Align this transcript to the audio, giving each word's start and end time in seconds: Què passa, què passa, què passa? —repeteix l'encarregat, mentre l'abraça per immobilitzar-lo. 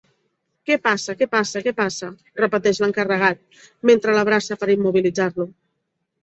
Què 0.67 0.75
passa, 0.85 1.13
què 1.17 1.27
passa, 1.33 1.61
què 1.67 1.73
passa? 1.81 2.09
—repeteix 2.39 2.79
l'encarregat, 2.85 3.43
mentre 3.91 4.17
l'abraça 4.17 4.59
per 4.65 4.71
immobilitzar-lo. 4.77 5.49